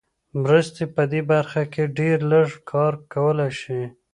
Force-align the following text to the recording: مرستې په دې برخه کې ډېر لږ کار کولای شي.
مرستې 0.41 0.83
په 0.95 1.03
دې 1.11 1.21
برخه 1.31 1.63
کې 1.73 1.83
ډېر 1.99 2.17
لږ 2.31 2.49
کار 2.71 2.93
کولای 3.13 3.51
شي. 3.61 3.81